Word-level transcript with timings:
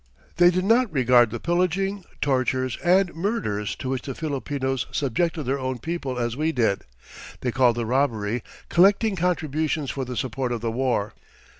They 0.37 0.49
did 0.49 0.65
not 0.65 0.91
regard 0.91 1.29
the 1.29 1.39
pillaging, 1.39 2.05
tortures, 2.21 2.75
and 2.83 3.13
murders 3.13 3.75
to 3.75 3.89
which 3.89 4.01
the 4.01 4.15
Filipinos 4.15 4.87
subjected 4.91 5.43
their 5.43 5.59
own 5.59 5.77
people 5.77 6.17
as 6.17 6.35
we 6.35 6.51
did. 6.51 6.85
They 7.41 7.51
called 7.51 7.75
the 7.75 7.85
robbery 7.85 8.41
"collecting 8.67 9.15
contributions 9.15 9.91
for 9.91 10.03
the 10.03 10.17
support 10.17 10.51
of 10.51 10.61
the 10.61 10.71
war." 10.71 11.13